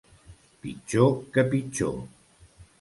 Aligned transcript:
Pitjor 0.63 1.13
que 1.37 1.45
pitjor. 1.53 1.97